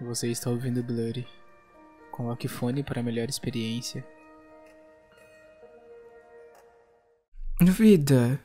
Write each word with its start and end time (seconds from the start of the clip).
Você 0.00 0.28
está 0.28 0.48
ouvindo 0.48 0.82
Blurry. 0.82 1.26
Coloque 2.10 2.48
fone 2.48 2.82
para 2.82 3.02
melhor 3.02 3.28
experiência. 3.28 4.04
Vida, 7.60 8.42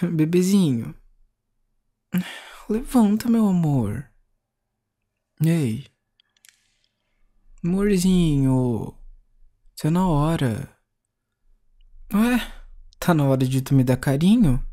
bebezinho, 0.00 0.94
levanta, 2.68 3.28
meu 3.28 3.46
amor. 3.46 4.10
Ei, 5.44 5.86
amorzinho, 7.62 8.96
tá 9.76 9.90
na 9.90 10.08
hora. 10.08 10.74
Ué, 12.14 12.38
tá 12.98 13.12
na 13.12 13.24
hora 13.24 13.46
de 13.46 13.60
tu 13.60 13.74
me 13.74 13.84
dar 13.84 13.98
carinho? 13.98 14.64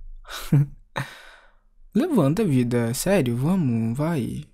levanta, 1.94 2.46
vida, 2.46 2.94
sério, 2.94 3.36
vamos, 3.36 3.98
vai. 3.98 4.49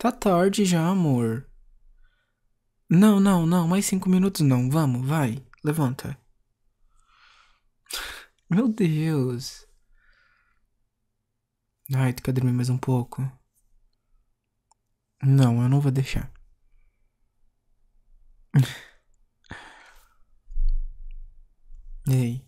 Tá 0.00 0.10
tarde 0.10 0.64
já, 0.64 0.88
amor. 0.88 1.46
Não, 2.88 3.20
não, 3.20 3.44
não, 3.44 3.68
mais 3.68 3.84
cinco 3.84 4.08
minutos 4.08 4.40
não, 4.40 4.70
vamos, 4.70 5.06
vai, 5.06 5.44
levanta. 5.62 6.18
Meu 8.48 8.66
Deus. 8.66 9.66
Ai, 11.94 12.14
tu 12.14 12.22
quer 12.22 12.32
dormir 12.32 12.52
mais 12.52 12.70
um 12.70 12.78
pouco? 12.78 13.20
Não, 15.22 15.62
eu 15.62 15.68
não 15.68 15.82
vou 15.82 15.92
deixar. 15.92 16.32
Ei. 22.08 22.42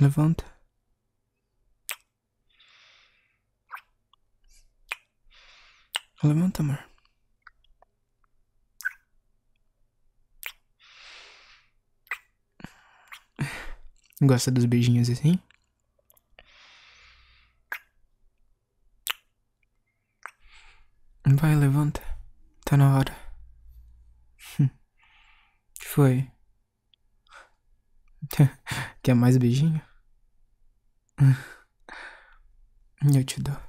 Levanta. 0.00 0.57
Levanta, 6.22 6.62
amor. 6.62 6.78
Gosta 14.20 14.50
dos 14.50 14.64
beijinhos 14.64 15.08
assim? 15.08 15.38
Vai, 21.24 21.54
levanta. 21.54 22.00
Tá 22.64 22.76
na 22.76 22.96
hora. 22.96 23.16
foi? 25.80 26.28
Quer 29.02 29.14
mais 29.14 29.36
beijinho? 29.36 29.80
Eu 33.14 33.24
te 33.24 33.40
dou. 33.40 33.67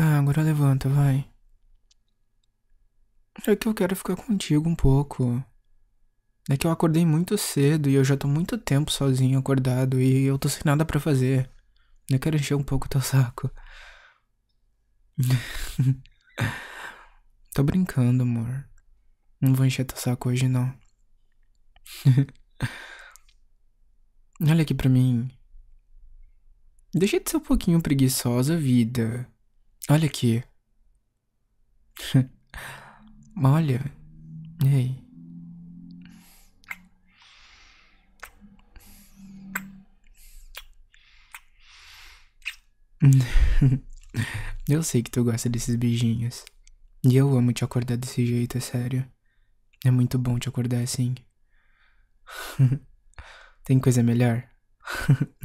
Tá, 0.00 0.18
agora 0.18 0.40
levanta, 0.40 0.88
vai. 0.88 1.30
É 3.46 3.54
que 3.54 3.68
eu 3.68 3.74
quero 3.74 3.94
ficar 3.94 4.16
contigo 4.16 4.66
um 4.66 4.74
pouco. 4.74 5.44
É 6.48 6.56
que 6.56 6.66
eu 6.66 6.70
acordei 6.70 7.04
muito 7.04 7.36
cedo 7.36 7.86
e 7.86 7.96
eu 7.96 8.02
já 8.02 8.16
tô 8.16 8.26
muito 8.26 8.56
tempo 8.56 8.90
sozinho 8.90 9.38
acordado 9.38 10.00
e 10.00 10.24
eu 10.24 10.38
tô 10.38 10.48
sem 10.48 10.62
nada 10.64 10.86
para 10.86 10.98
fazer. 10.98 11.50
Eu 12.08 12.18
quero 12.18 12.36
encher 12.36 12.54
um 12.54 12.62
pouco 12.62 12.88
teu 12.88 13.02
saco. 13.02 13.50
tô 17.54 17.62
brincando, 17.62 18.22
amor. 18.22 18.66
Não 19.38 19.54
vou 19.54 19.66
encher 19.66 19.84
teu 19.84 19.98
saco 19.98 20.30
hoje, 20.30 20.48
não. 20.48 20.74
Olha 24.40 24.62
aqui 24.62 24.72
pra 24.72 24.88
mim. 24.88 25.30
Deixa 26.94 27.20
de 27.20 27.30
ser 27.30 27.36
um 27.36 27.40
pouquinho 27.40 27.82
preguiçosa, 27.82 28.56
vida. 28.56 29.30
Olha 29.90 30.06
aqui. 30.06 30.40
Olha. 33.42 33.80
Ei. 34.64 34.96
eu 44.68 44.80
sei 44.84 45.02
que 45.02 45.10
tu 45.10 45.24
gosta 45.24 45.48
desses 45.48 45.74
beijinhos. 45.74 46.44
E 47.02 47.16
eu 47.16 47.36
amo 47.36 47.52
te 47.52 47.64
acordar 47.64 47.96
desse 47.96 48.24
jeito, 48.24 48.58
é 48.58 48.60
sério. 48.60 49.04
É 49.84 49.90
muito 49.90 50.16
bom 50.20 50.38
te 50.38 50.48
acordar 50.48 50.84
assim. 50.84 51.16
tem 53.64 53.80
coisa 53.80 54.04
melhor? 54.04 54.48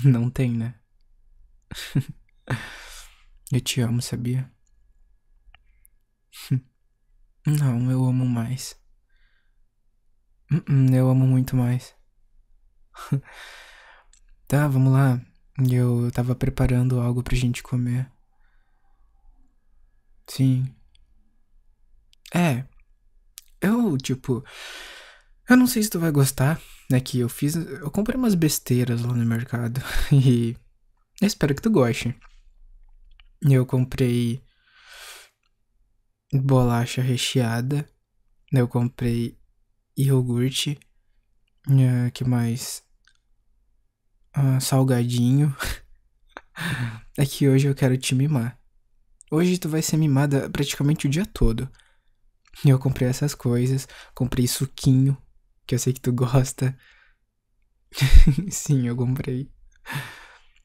Não 0.03 0.29
tem, 0.29 0.51
né? 0.51 0.75
Eu 3.55 3.61
te 3.61 3.79
amo, 3.79 4.01
sabia? 4.01 4.51
Não, 7.47 7.89
eu 7.89 8.03
amo 8.03 8.25
mais. 8.25 8.77
Hum, 10.51 10.93
eu 10.93 11.09
amo 11.09 11.25
muito 11.25 11.55
mais. 11.55 11.95
tá, 14.45 14.67
vamos 14.67 14.91
lá. 14.91 15.21
Eu 15.71 16.11
tava 16.11 16.35
preparando 16.35 16.99
algo 16.99 17.23
pra 17.23 17.38
gente 17.38 17.63
comer. 17.63 18.11
Sim. 20.27 20.75
É. 22.33 22.66
Eu, 23.61 23.97
tipo. 23.97 24.43
Eu 25.49 25.55
não 25.55 25.66
sei 25.66 25.81
se 25.81 25.89
tu 25.89 25.97
vai 25.97 26.11
gostar. 26.11 26.59
É 26.91 26.99
que 26.99 27.19
eu 27.19 27.29
fiz. 27.29 27.55
Eu 27.55 27.89
comprei 27.89 28.17
umas 28.17 28.35
besteiras 28.35 29.01
lá 29.01 29.13
no 29.13 29.25
mercado. 29.25 29.81
E. 30.11 30.57
Eu 31.22 31.27
espero 31.27 31.55
que 31.55 31.61
tu 31.61 31.72
goste. 31.72 32.13
Eu 33.47 33.63
comprei 33.63 34.41
bolacha 36.33 37.00
recheada. 37.00 37.88
Eu 38.51 38.67
comprei 38.67 39.38
iogurte. 39.95 40.79
Uh, 41.67 42.11
que 42.11 42.23
mais? 42.23 42.84
Uh, 44.35 44.59
salgadinho. 44.59 45.55
é 47.16 47.25
que 47.25 47.47
hoje 47.47 47.67
eu 47.67 47.75
quero 47.75 47.95
te 47.97 48.16
mimar. 48.16 48.59
Hoje 49.31 49.59
tu 49.59 49.69
vai 49.69 49.84
ser 49.84 49.97
mimada 49.97 50.50
praticamente 50.50 51.05
o 51.05 51.09
dia 51.09 51.25
todo. 51.25 51.69
Eu 52.66 52.79
comprei 52.79 53.07
essas 53.07 53.35
coisas. 53.35 53.88
Comprei 54.16 54.47
suquinho, 54.47 55.16
que 55.67 55.75
eu 55.75 55.79
sei 55.79 55.94
que 55.94 56.01
tu 56.01 56.11
gosta. 56.11 56.75
Sim, 58.50 58.88
eu 58.88 58.95
comprei. 58.95 59.51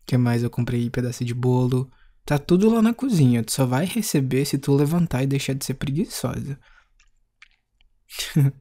que 0.07 0.17
mais? 0.17 0.43
Eu 0.43 0.49
comprei 0.49 0.89
pedaço 0.89 1.27
de 1.27 1.35
bolo. 1.35 1.91
Tá 2.25 2.39
tudo 2.39 2.71
lá 2.73 2.81
na 2.83 2.95
cozinha. 2.95 3.43
Tu 3.45 3.53
só 3.53 3.67
vai 3.67 3.85
receber 3.85 4.45
se 4.45 4.59
tu 4.59 4.75
levantar 4.75 5.23
e 5.23 5.27
deixar 5.27 5.55
de 5.55 5.65
ser 5.65 5.75
preguiçosa. 5.75 6.59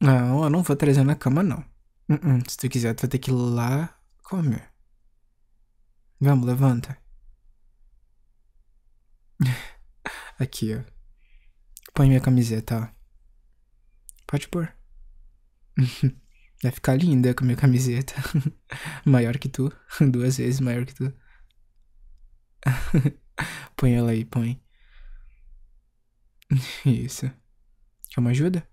não, 0.00 0.44
eu 0.44 0.50
não 0.50 0.62
vou 0.62 0.76
trazer 0.76 1.04
na 1.04 1.14
cama, 1.14 1.42
não. 1.42 1.58
Uh 2.08 2.14
-uh. 2.14 2.50
Se 2.50 2.56
tu 2.56 2.68
quiser, 2.68 2.94
tu 2.94 3.02
vai 3.02 3.10
ter 3.10 3.18
que 3.18 3.30
ir 3.30 3.34
lá 3.34 3.98
comer. 4.22 4.70
Vamos, 6.20 6.46
levanta. 6.46 6.96
Aqui, 10.38 10.74
ó. 10.74 10.82
Põe 11.94 12.08
minha 12.08 12.20
camiseta, 12.20 12.78
ó. 12.78 12.88
Pode 14.26 14.48
pôr. 14.48 14.72
Vai 16.62 16.72
ficar 16.72 16.94
linda 16.94 17.34
com 17.34 17.44
minha 17.44 17.56
camiseta. 17.56 18.14
maior 19.04 19.38
que 19.38 19.48
tu. 19.48 19.72
Duas 20.10 20.36
vezes 20.36 20.60
maior 20.60 20.84
que 20.84 20.94
tu. 20.94 21.12
põe 23.76 23.94
ela 23.94 24.10
aí, 24.10 24.24
põe. 24.24 24.60
Isso. 26.84 27.30
Quer 28.10 28.20
uma 28.20 28.30
ajuda? 28.30 28.68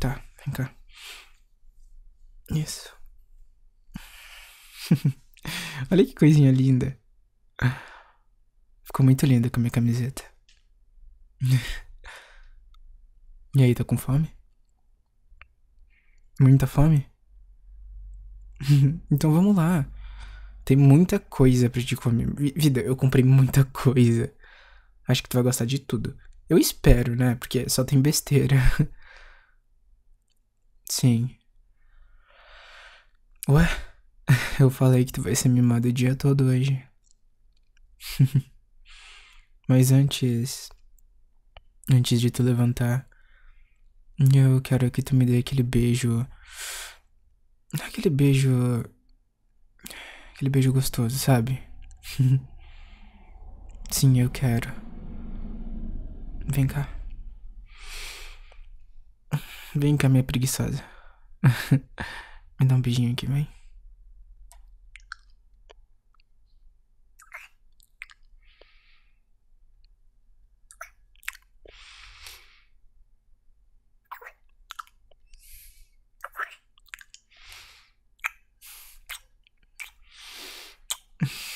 Tá, 0.00 0.22
vem 0.44 0.54
cá. 0.54 0.74
Isso. 2.50 2.94
Olha 5.90 6.04
que 6.04 6.14
coisinha 6.14 6.50
linda. 6.50 6.98
Ficou 8.84 9.04
muito 9.04 9.24
linda 9.26 9.48
com 9.50 9.60
a 9.60 9.62
minha 9.62 9.70
camiseta. 9.70 10.22
E 13.54 13.62
aí, 13.62 13.74
tá 13.74 13.84
com 13.84 13.96
fome? 13.96 14.30
Muita 16.40 16.66
fome? 16.66 17.06
então 19.10 19.32
vamos 19.32 19.56
lá. 19.56 19.86
Tem 20.64 20.76
muita 20.76 21.18
coisa 21.18 21.68
pra 21.68 21.82
te 21.82 21.96
comer. 21.96 22.28
Vida, 22.56 22.80
eu 22.80 22.96
comprei 22.96 23.24
muita 23.24 23.64
coisa. 23.64 24.32
Acho 25.06 25.22
que 25.22 25.28
tu 25.28 25.34
vai 25.34 25.42
gostar 25.42 25.64
de 25.64 25.78
tudo. 25.78 26.16
Eu 26.48 26.58
espero, 26.58 27.16
né? 27.16 27.34
Porque 27.34 27.68
só 27.68 27.84
tem 27.84 28.00
besteira. 28.00 28.56
Sim. 30.88 31.36
Ué? 33.48 33.66
Eu 34.60 34.70
falei 34.70 35.04
que 35.04 35.12
tu 35.12 35.22
vai 35.22 35.34
ser 35.34 35.48
mimado 35.48 35.88
o 35.88 35.92
dia 35.92 36.14
todo 36.14 36.44
hoje. 36.44 36.86
Mas 39.68 39.90
antes. 39.90 40.68
Antes 41.90 42.20
de 42.20 42.30
tu 42.30 42.42
levantar, 42.42 43.08
eu 44.34 44.60
quero 44.60 44.90
que 44.90 45.02
tu 45.02 45.16
me 45.16 45.26
dê 45.26 45.38
aquele 45.38 45.62
beijo. 45.62 46.26
Aquele 47.82 48.08
beijo. 48.08 48.84
Aquele 50.42 50.50
beijo 50.50 50.72
gostoso, 50.72 51.16
sabe? 51.16 51.62
Sim, 53.92 54.20
eu 54.20 54.28
quero. 54.28 54.72
Vem 56.48 56.66
cá. 56.66 56.88
Vem 59.72 59.96
cá, 59.96 60.08
minha 60.08 60.24
preguiçosa. 60.24 60.82
me 62.58 62.66
dá 62.66 62.74
um 62.74 62.80
beijinho 62.80 63.12
aqui, 63.12 63.24
vem. 63.24 63.46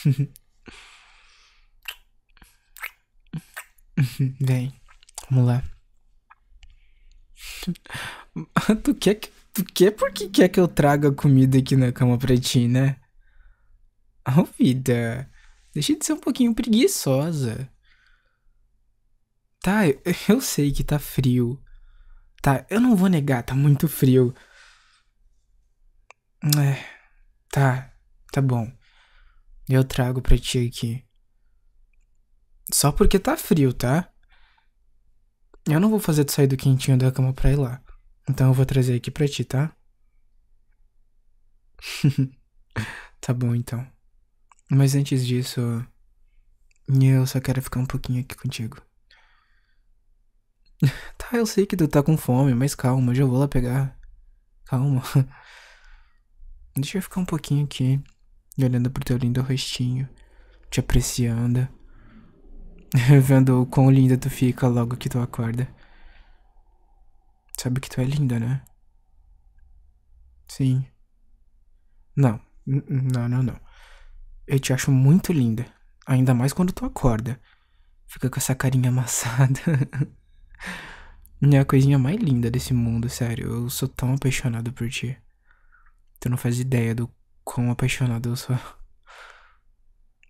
Vem, 4.41 4.73
vamos 5.31 5.47
lá. 5.47 5.63
tu 8.83 8.95
quer 8.95 9.17
que. 9.17 9.31
Tu 9.53 9.65
quer 9.65 9.91
porque 9.93 10.29
quer 10.29 10.49
que 10.51 10.61
eu 10.61 10.69
traga 10.69 11.11
comida 11.11 11.59
aqui 11.59 11.75
na 11.77 11.91
cama 11.91 12.19
pra 12.19 12.37
ti, 12.37 12.69
né? 12.69 13.01
Oh, 14.29 14.45
vida. 14.59 15.31
Deixa 15.73 15.97
de 15.97 16.05
ser 16.05 16.13
um 16.13 16.21
pouquinho 16.21 16.55
preguiçosa. 16.55 17.71
Tá, 19.63 19.89
eu, 19.89 19.99
eu 20.29 20.41
sei 20.43 20.73
que 20.73 20.85
tá 20.85 20.99
frio. 20.99 21.59
Tá, 22.43 22.67
eu 22.69 22.81
não 22.81 22.95
vou 22.95 23.09
negar, 23.09 23.43
tá 23.43 23.55
muito 23.55 23.89
frio. 23.89 24.35
É. 26.45 26.85
Tá, 27.51 27.91
tá 28.31 28.43
bom. 28.43 28.71
Eu 29.69 29.83
trago 29.85 30.23
pra 30.23 30.39
ti 30.39 30.67
aqui. 30.67 31.05
Só 32.73 32.93
porque 32.93 33.19
tá 33.19 33.37
frio, 33.37 33.73
tá? 33.73 34.13
Eu 35.69 35.81
não 35.81 35.91
vou 35.91 35.99
fazer 35.99 36.25
tu 36.25 36.33
sair 36.33 36.47
do 36.47 36.57
quentinho 36.57 36.97
da 36.97 37.11
cama 37.11 37.33
pra 37.33 37.51
ir 37.51 37.57
lá. 37.57 37.83
Então 38.29 38.49
eu 38.49 38.55
vou 38.55 38.65
trazer 38.65 38.95
aqui 38.95 39.11
pra 39.11 39.27
ti, 39.27 39.45
tá? 39.45 39.75
tá 43.21 43.35
bom 43.35 43.55
então. 43.55 43.85
Mas 44.71 44.95
antes 44.95 45.27
disso, 45.27 45.61
eu 46.89 47.27
só 47.27 47.41
quero 47.41 47.61
ficar 47.61 47.81
um 47.81 47.87
pouquinho 47.87 48.21
aqui 48.21 48.37
contigo. 48.37 48.81
tá, 51.19 51.37
eu 51.37 51.47
sei 51.47 51.67
que 51.67 51.77
tu 51.77 51.89
tá 51.89 52.03
com 52.03 52.17
fome, 52.17 52.55
mas 52.55 52.75
calma, 52.75 53.11
eu 53.11 53.17
já 53.17 53.25
vou 53.25 53.39
lá 53.39 53.49
pegar. 53.49 53.99
Calma. 54.65 55.03
Deixa 56.77 56.99
eu 56.99 57.03
ficar 57.03 57.21
um 57.21 57.25
pouquinho 57.25 57.65
aqui 57.65 58.01
olhando 58.65 58.91
pro 58.91 59.05
teu 59.05 59.17
lindo 59.17 59.43
rostinho, 59.43 60.09
te 60.71 60.81
apreciando, 60.81 61.69
vendo 63.23 63.63
o 63.63 63.67
quão 63.67 63.91
linda 63.91 64.17
tu 64.17 64.31
fica 64.31 64.67
logo 64.67 64.97
que 64.97 65.09
tu 65.09 65.19
acorda. 65.19 65.69
Sabe 67.59 67.81
que 67.81 67.89
tu 67.89 68.01
é 68.01 68.05
linda, 68.05 68.39
né? 68.39 68.63
Sim. 70.49 70.87
Não, 72.15 72.41
não, 72.67 73.29
não, 73.29 73.43
não. 73.43 73.61
Eu 74.47 74.59
te 74.59 74.73
acho 74.73 74.91
muito 74.91 75.33
linda, 75.33 75.67
ainda 76.07 76.35
mais 76.35 76.53
quando 76.53 76.73
tu 76.73 76.85
acorda. 76.85 77.41
Fica 78.07 78.31
com 78.31 78.39
essa 78.39 78.55
carinha 78.55 78.91
amassada. 78.91 79.61
É 81.43 81.59
a 81.59 81.67
coisinha 81.67 81.99
mais 81.99 82.17
linda 82.17 82.51
desse 82.51 82.73
mundo, 82.73 83.11
sério. 83.11 83.53
Eu 83.53 83.71
sou 83.71 83.87
tão 83.87 84.15
apaixonado 84.15 84.73
por 84.73 84.89
ti. 84.89 85.17
Tu 86.19 86.31
não 86.31 86.37
faz 86.39 86.59
ideia 86.59 86.95
do 86.95 87.09
quão 87.47 87.71
apaixonado 87.71 88.29
eu 88.29 88.37
sou. 88.37 88.59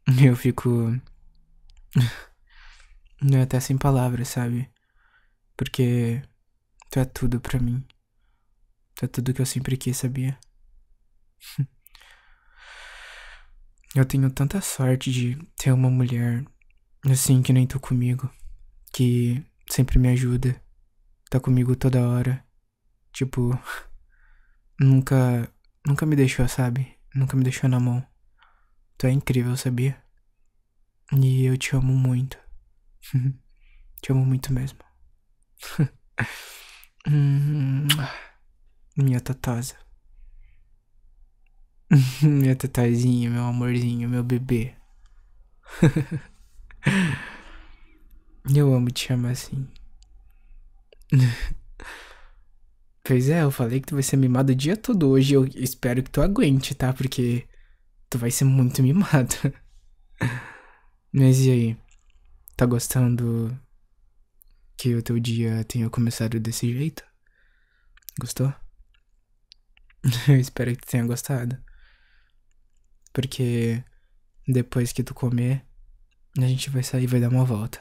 Eu 0.22 0.36
fico. 0.36 0.70
Eu 3.32 3.42
até 3.42 3.58
sem 3.58 3.76
palavras, 3.76 4.28
sabe? 4.28 4.70
Porque 5.56 6.22
tu 6.90 7.00
é 7.00 7.04
tudo 7.04 7.40
pra 7.40 7.58
mim. 7.58 7.84
Tu 8.94 9.06
é 9.06 9.08
tudo 9.08 9.34
que 9.34 9.40
eu 9.40 9.46
sempre 9.46 9.76
quis, 9.76 9.96
sabia? 9.96 10.38
Eu 13.94 14.04
tenho 14.04 14.30
tanta 14.30 14.60
sorte 14.60 15.10
de 15.10 15.36
ter 15.56 15.72
uma 15.72 15.90
mulher 15.90 16.44
assim 17.10 17.42
que 17.42 17.52
nem 17.52 17.66
tu 17.66 17.80
comigo, 17.80 18.30
que 18.92 19.42
sempre 19.70 19.98
me 19.98 20.08
ajuda, 20.08 20.60
tá 21.30 21.40
comigo 21.40 21.74
toda 21.74 22.06
hora. 22.06 22.44
Tipo, 23.12 23.58
nunca, 24.78 25.50
nunca 25.86 26.04
me 26.04 26.14
deixou, 26.14 26.46
sabe? 26.46 26.95
Nunca 27.16 27.34
me 27.34 27.42
deixou 27.42 27.68
na 27.70 27.80
mão. 27.80 28.06
Tu 28.98 29.06
é 29.06 29.10
incrível, 29.10 29.56
sabia? 29.56 29.96
E 31.12 31.46
eu 31.46 31.56
te 31.56 31.74
amo 31.74 31.94
muito. 31.94 32.38
te 34.02 34.12
amo 34.12 34.22
muito 34.26 34.52
mesmo. 34.52 34.78
Minha 38.94 39.20
tatosa. 39.20 39.76
Minha 42.22 42.54
tatazinha, 42.54 43.30
meu 43.30 43.44
amorzinho, 43.44 44.10
meu 44.10 44.22
bebê. 44.22 44.74
eu 48.54 48.74
amo 48.74 48.90
te 48.90 49.06
chamar 49.06 49.30
assim. 49.30 49.66
Pois 53.06 53.28
é, 53.28 53.42
eu 53.44 53.52
falei 53.52 53.80
que 53.80 53.86
tu 53.86 53.94
vai 53.94 54.02
ser 54.02 54.16
mimado 54.16 54.50
o 54.50 54.56
dia 54.56 54.76
todo 54.76 55.08
hoje. 55.08 55.32
Eu 55.32 55.46
espero 55.46 56.02
que 56.02 56.10
tu 56.10 56.20
aguente, 56.20 56.74
tá? 56.74 56.92
Porque 56.92 57.46
tu 58.10 58.18
vai 58.18 58.32
ser 58.32 58.44
muito 58.44 58.82
mimado. 58.84 59.36
Mas 61.12 61.38
e 61.38 61.50
aí? 61.52 61.76
Tá 62.56 62.66
gostando 62.66 63.56
que 64.76 64.92
o 64.96 65.02
teu 65.02 65.20
dia 65.20 65.62
tenha 65.64 65.88
começado 65.88 66.40
desse 66.40 66.72
jeito? 66.72 67.04
Gostou? 68.18 68.52
Eu 70.26 70.40
espero 70.40 70.72
que 70.72 70.84
tu 70.84 70.90
tenha 70.90 71.06
gostado. 71.06 71.56
Porque 73.12 73.84
depois 74.48 74.92
que 74.92 75.04
tu 75.04 75.14
comer, 75.14 75.64
a 76.38 76.46
gente 76.46 76.70
vai 76.70 76.82
sair 76.82 77.04
e 77.04 77.06
vai 77.06 77.20
dar 77.20 77.28
uma 77.28 77.44
volta. 77.44 77.80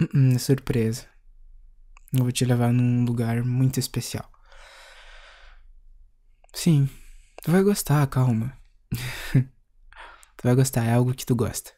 Uh 0.00 0.06
-uh, 0.06 0.38
surpresa. 0.38 1.11
Eu 2.12 2.24
vou 2.24 2.32
te 2.32 2.44
levar 2.44 2.74
num 2.74 3.06
lugar 3.06 3.42
muito 3.42 3.80
especial. 3.80 4.30
Sim, 6.52 6.86
tu 7.42 7.50
vai 7.50 7.62
gostar, 7.62 8.06
calma. 8.06 8.54
tu 9.32 10.42
vai 10.44 10.54
gostar, 10.54 10.84
é 10.84 10.92
algo 10.92 11.14
que 11.14 11.24
tu 11.24 11.34
gosta. 11.34 11.72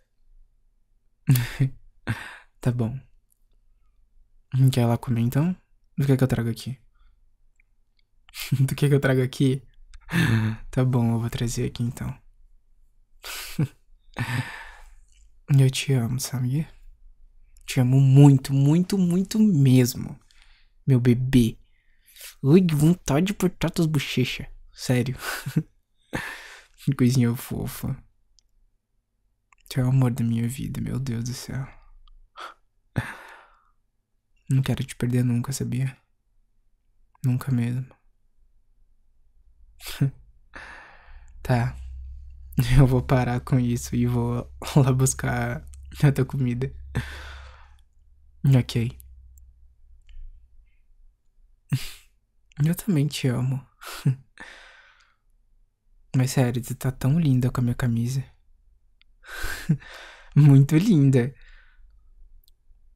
tá 2.61 2.73
bom. 2.73 2.99
Quer 4.73 4.87
lá 4.87 4.99
comer 4.99 5.21
então? 5.21 5.57
Do 5.97 6.05
que 6.05 6.13
é 6.13 6.17
que 6.17 6.25
eu 6.25 6.29
trago 6.29 6.51
aqui? 6.51 6.77
Do 8.61 8.75
que 8.75 8.87
é 8.87 8.89
que 8.89 8.95
eu 8.97 9.01
trago 9.01 9.23
aqui? 9.23 9.63
tá 10.73 10.85
bom, 10.85 11.15
eu 11.15 11.21
vou 11.21 11.31
trazer 11.31 11.67
aqui 11.67 11.85
então. 11.85 12.13
eu 15.57 15.71
te 15.71 15.93
amo, 15.93 16.19
sabia? 16.19 16.69
Te 17.65 17.79
amo 17.79 18.01
muito, 18.01 18.53
muito, 18.53 18.99
muito 18.99 19.39
mesmo 19.39 20.24
meu 20.87 21.01
bebê. 21.01 21.59
Ui, 22.43 22.61
que 22.61 22.75
vontade 22.75 23.27
de 23.27 23.33
apertar 23.33 23.71
tuas 23.71 23.87
bochechas. 23.87 24.47
Sério. 24.73 25.17
coisinha 26.97 27.35
fofa. 27.35 27.97
Tu 29.69 29.81
é 29.81 29.85
o 29.85 29.89
amor 29.89 30.13
da 30.13 30.23
minha 30.23 30.47
vida, 30.47 30.81
meu 30.81 30.99
Deus 30.99 31.25
do 31.25 31.35
céu. 31.35 31.67
Não 34.51 34.63
quero 34.63 34.85
te 34.85 34.95
perder 34.95 35.25
nunca, 35.25 35.53
sabia? 35.53 35.97
Nunca 37.25 37.51
mesmo. 37.51 37.87
tá. 41.43 41.77
Eu 42.79 42.87
vou 42.87 43.03
parar 43.03 43.41
com 43.41 43.59
isso 43.59 43.97
e 43.97 44.07
vou 44.07 44.49
lá 44.77 44.93
buscar 44.93 45.65
a 46.03 46.13
tua 46.13 46.25
comida. 46.25 46.73
Ok. 48.57 49.04
Eu 52.63 52.75
também 52.75 53.07
te 53.07 53.27
amo. 53.29 53.65
Mas 56.15 56.31
sério, 56.31 56.63
tu 56.63 56.75
tá 56.75 56.93
tão 56.93 57.19
linda 57.19 57.51
com 57.51 57.61
a 57.61 57.65
minha 57.65 57.75
camisa. 57.75 58.25
Muito 60.37 60.77
linda. 60.77 61.35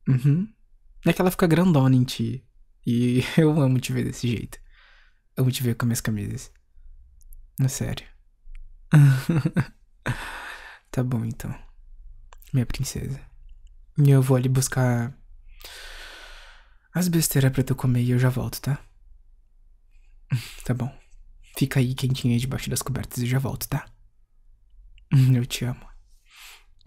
Uhum. 0.06 0.52
É 1.04 1.12
que 1.12 1.20
ela 1.20 1.30
fica 1.30 1.46
grandona 1.46 1.96
em 1.96 2.04
ti. 2.04 2.46
E 2.86 3.22
eu 3.36 3.60
amo 3.60 3.80
te 3.80 3.92
ver 3.92 4.04
desse 4.04 4.28
jeito. 4.28 4.58
Amo 5.36 5.50
te 5.50 5.62
ver 5.62 5.74
com 5.74 5.86
minhas 5.86 6.00
camisas. 6.00 6.52
É 7.60 7.68
sério. 7.68 8.06
tá 10.90 11.02
bom 11.02 11.24
então. 11.24 11.54
Minha 12.52 12.66
princesa. 12.66 13.20
E 13.98 14.10
eu 14.10 14.22
vou 14.22 14.36
ali 14.36 14.48
buscar 14.48 15.12
as 16.94 17.08
besteiras 17.08 17.52
pra 17.52 17.64
tu 17.64 17.74
comer 17.74 18.02
e 18.02 18.10
eu 18.10 18.18
já 18.18 18.28
volto, 18.28 18.60
tá? 18.60 18.80
Tá 20.64 20.74
bom. 20.74 20.92
Fica 21.56 21.80
aí 21.80 21.94
quentinho 21.94 22.34
aí 22.34 22.40
debaixo 22.40 22.70
das 22.70 22.82
cobertas 22.82 23.18
e 23.18 23.26
já 23.26 23.38
volto, 23.38 23.68
tá? 23.68 23.86
Eu 25.34 25.46
te 25.46 25.64
amo. 25.64 25.86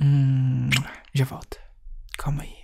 Hum, 0.02 0.70
já 1.14 1.26
volto. 1.26 1.58
Calma 2.18 2.44
aí. 2.44 2.61